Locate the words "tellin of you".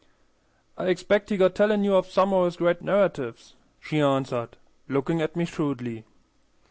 1.53-2.11